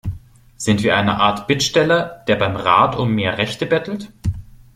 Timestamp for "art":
1.19-1.47